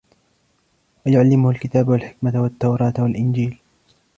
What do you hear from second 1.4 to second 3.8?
الْكِتَابَ وَالْحِكْمَةَ وَالتَّوْرَاةَ وَالْإِنْجِيلَ